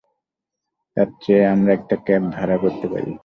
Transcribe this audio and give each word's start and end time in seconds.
তারচেয়ে 0.97 1.43
আমরা 1.53 1.71
একটা 1.73 1.95
ক্যাব 2.05 2.23
ভাড়া 2.35 2.57
করতে 2.63 2.85
পারি। 2.93 3.11